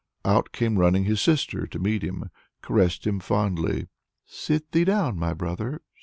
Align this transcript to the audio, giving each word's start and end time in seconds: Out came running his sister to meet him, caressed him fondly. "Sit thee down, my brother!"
Out 0.25 0.51
came 0.51 0.79
running 0.79 1.03
his 1.03 1.21
sister 1.21 1.67
to 1.67 1.77
meet 1.77 2.01
him, 2.03 2.31
caressed 2.63 3.05
him 3.05 3.19
fondly. 3.19 3.87
"Sit 4.25 4.71
thee 4.71 4.85
down, 4.85 5.15
my 5.19 5.35
brother!" 5.35 5.81